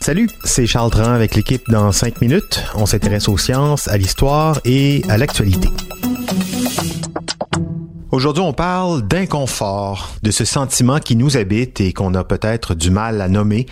[0.00, 2.64] Salut, c'est Charles Dran avec l'équipe dans 5 minutes.
[2.74, 5.68] On s'intéresse aux sciences, à l'histoire et à l'actualité.
[8.10, 12.90] Aujourd'hui, on parle d'inconfort, de ce sentiment qui nous habite et qu'on a peut-être du
[12.90, 13.66] mal à nommer.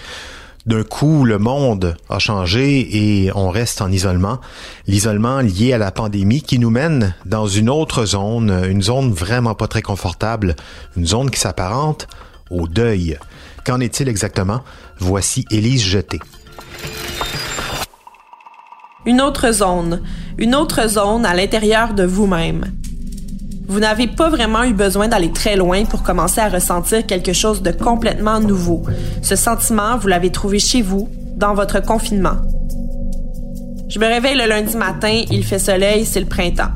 [0.66, 4.38] D'un coup, le monde a changé et on reste en isolement.
[4.86, 9.56] L'isolement lié à la pandémie qui nous mène dans une autre zone, une zone vraiment
[9.56, 10.54] pas très confortable,
[10.96, 12.06] une zone qui s'apparente
[12.50, 13.18] au deuil.
[13.68, 14.62] Qu'en est-il exactement?
[14.98, 16.18] Voici Élise Jeté.
[19.04, 20.00] Une autre zone,
[20.38, 22.64] une autre zone à l'intérieur de vous-même.
[23.66, 27.60] Vous n'avez pas vraiment eu besoin d'aller très loin pour commencer à ressentir quelque chose
[27.60, 28.84] de complètement nouveau.
[29.20, 32.38] Ce sentiment, vous l'avez trouvé chez vous, dans votre confinement.
[33.90, 36.72] Je me réveille le lundi matin, il fait soleil, c'est le printemps.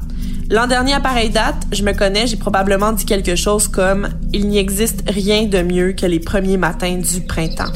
[0.50, 4.48] L'an dernier à pareille date, je me connais, j'ai probablement dit quelque chose comme Il
[4.48, 7.72] n'y existe rien de mieux que les premiers matins du printemps.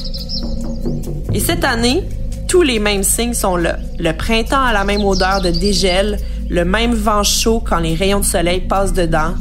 [1.33, 2.03] Et cette année,
[2.49, 3.79] tous les mêmes signes sont là.
[3.99, 8.21] Le printemps a la même odeur de dégel, le même vent chaud quand les rayons
[8.21, 9.35] de soleil passent dedans.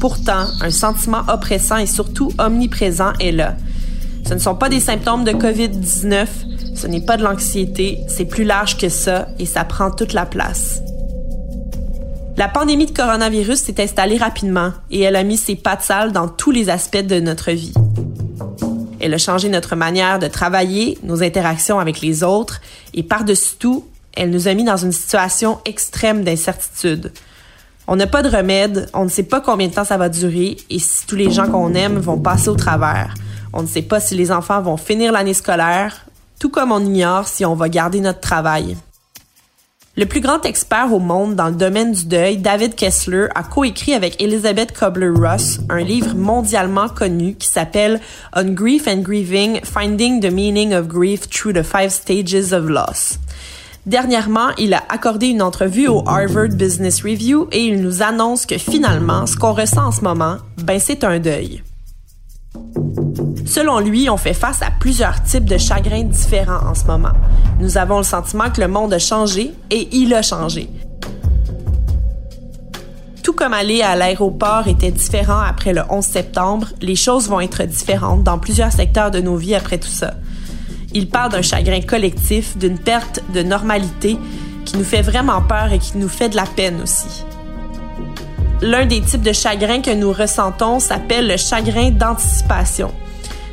[0.00, 3.56] Pourtant, un sentiment oppressant et surtout omniprésent est là.
[4.26, 6.26] Ce ne sont pas des symptômes de COVID-19,
[6.74, 10.26] ce n'est pas de l'anxiété, c'est plus large que ça et ça prend toute la
[10.26, 10.82] place.
[12.38, 16.28] La pandémie de coronavirus s'est installée rapidement et elle a mis ses pattes sales dans
[16.28, 17.74] tous les aspects de notre vie.
[19.00, 22.60] Elle a changé notre manière de travailler, nos interactions avec les autres
[22.94, 27.12] et par-dessus tout, elle nous a mis dans une situation extrême d'incertitude.
[27.88, 30.58] On n'a pas de remède, on ne sait pas combien de temps ça va durer
[30.70, 33.14] et si tous les gens qu'on aime vont passer au travers.
[33.52, 36.06] On ne sait pas si les enfants vont finir l'année scolaire,
[36.38, 38.76] tout comme on ignore si on va garder notre travail.
[39.98, 43.94] Le plus grand expert au monde dans le domaine du deuil, David Kessler, a coécrit
[43.94, 48.00] avec Elizabeth Kubler-Ross un livre mondialement connu qui s'appelle
[48.32, 53.18] On Grief and Grieving: Finding the Meaning of Grief Through the Five Stages of Loss.
[53.86, 58.56] Dernièrement, il a accordé une entrevue au Harvard Business Review et il nous annonce que
[58.56, 61.64] finalement, ce qu'on ressent en ce moment, ben c'est un deuil.
[63.48, 67.14] Selon lui, on fait face à plusieurs types de chagrins différents en ce moment.
[67.60, 70.68] Nous avons le sentiment que le monde a changé et il a changé.
[73.22, 77.62] Tout comme aller à l'aéroport était différent après le 11 septembre, les choses vont être
[77.64, 80.12] différentes dans plusieurs secteurs de nos vies après tout ça.
[80.92, 84.18] Il parle d'un chagrin collectif, d'une perte de normalité
[84.66, 87.24] qui nous fait vraiment peur et qui nous fait de la peine aussi.
[88.60, 92.92] L'un des types de chagrin que nous ressentons s'appelle le chagrin d'anticipation.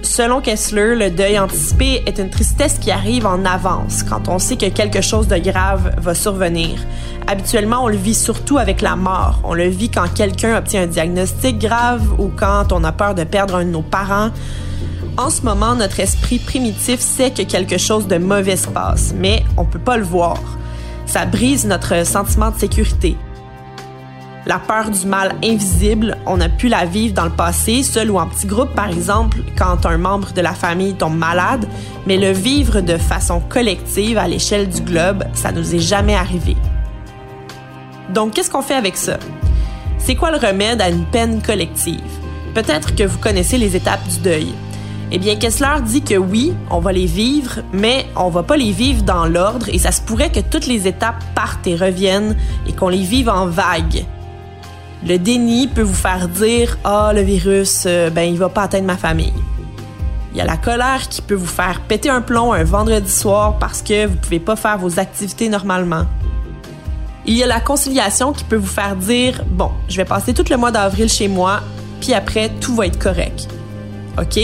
[0.06, 4.56] Selon Kessler, le deuil anticipé est une tristesse qui arrive en avance quand on sait
[4.56, 6.80] que quelque chose de grave va survenir.
[7.26, 9.40] Habituellement, on le vit surtout avec la mort.
[9.44, 13.24] On le vit quand quelqu'un obtient un diagnostic grave ou quand on a peur de
[13.24, 14.30] perdre un de nos parents.
[15.18, 19.44] En ce moment, notre esprit primitif sait que quelque chose de mauvais se passe, mais
[19.58, 20.38] on peut pas le voir.
[21.08, 23.18] Ça brise notre sentiment de sécurité.
[24.48, 28.20] La peur du mal invisible, on a pu la vivre dans le passé, seul ou
[28.20, 31.68] en petit groupe, par exemple, quand un membre de la famille tombe malade,
[32.06, 36.56] mais le vivre de façon collective à l'échelle du globe, ça nous est jamais arrivé.
[38.14, 39.18] Donc, qu'est-ce qu'on fait avec ça?
[39.98, 42.00] C'est quoi le remède à une peine collective?
[42.54, 44.54] Peut-être que vous connaissez les étapes du deuil.
[45.12, 48.72] Eh bien, Kessler dit que oui, on va les vivre, mais on va pas les
[48.72, 52.36] vivre dans l'ordre et ça se pourrait que toutes les étapes partent et reviennent
[52.68, 54.06] et qu'on les vive en vagues.
[55.08, 58.88] Le déni peut vous faire dire ah le virus euh, ben il va pas atteindre
[58.88, 59.34] ma famille.
[60.32, 63.60] Il y a la colère qui peut vous faire péter un plomb un vendredi soir
[63.60, 66.06] parce que vous pouvez pas faire vos activités normalement.
[67.28, 70.46] Il y a la conciliation qui peut vous faire dire bon, je vais passer tout
[70.50, 71.62] le mois d'avril chez moi,
[72.02, 73.48] puis après tout va être correct.
[74.20, 74.40] OK?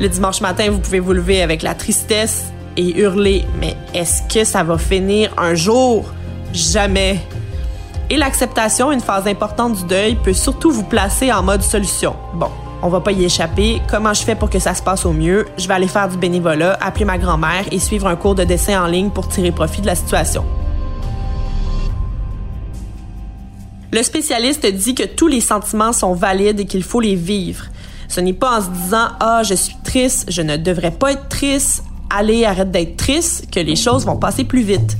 [0.00, 2.46] Le dimanche matin, vous pouvez vous lever avec la tristesse
[2.76, 6.12] et hurler mais est-ce que ça va finir un jour?
[6.52, 7.20] Jamais.
[8.10, 12.16] Et l'acceptation, une phase importante du deuil, peut surtout vous placer en mode solution.
[12.34, 12.48] Bon,
[12.80, 13.82] on va pas y échapper.
[13.90, 15.46] Comment je fais pour que ça se passe au mieux?
[15.58, 18.82] Je vais aller faire du bénévolat, appeler ma grand-mère et suivre un cours de dessin
[18.82, 20.44] en ligne pour tirer profit de la situation.
[23.92, 27.64] Le spécialiste dit que tous les sentiments sont valides et qu'il faut les vivre.
[28.08, 31.28] Ce n'est pas en se disant ah je suis triste, je ne devrais pas être
[31.28, 34.96] triste, allez arrête d'être triste que les choses vont passer plus vite.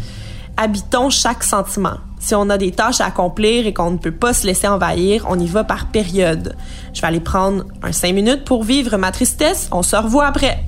[0.59, 1.99] Habitons chaque sentiment.
[2.21, 5.27] Si on a des tâches à accomplir et qu'on ne peut pas se laisser envahir,
[5.29, 6.57] on y va par période.
[6.93, 9.69] Je vais aller prendre un cinq minutes pour vivre ma tristesse.
[9.73, 10.65] On se revoit après.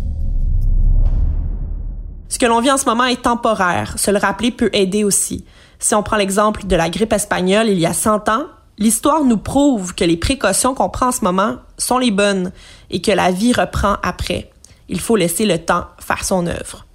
[2.29, 3.99] Ce que l'on vit en ce moment est temporaire.
[3.99, 5.45] Se le rappeler peut aider aussi.
[5.81, 8.45] Si on prend l'exemple de la grippe espagnole il y a 100 ans,
[8.79, 12.53] l'histoire nous prouve que les précautions qu'on prend en ce moment sont les bonnes
[12.91, 14.51] et que la vie reprend après.
[14.89, 16.87] Il faut laisser le temps faire son œuvre.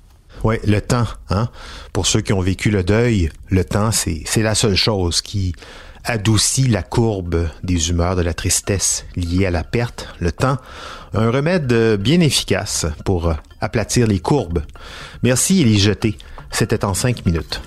[0.45, 1.07] Oui, le temps.
[1.31, 1.49] Hein?
[1.91, 5.55] Pour ceux qui ont vécu le deuil, le temps, c'est la seule chose qui
[6.03, 10.57] adoucit la courbe des humeurs de la tristesse liée à la perte, le temps.
[11.15, 14.61] Un remède bien efficace pour aplatir les courbes.
[15.23, 16.15] Merci, Élie Jeté.
[16.51, 17.59] C'était en cinq minutes.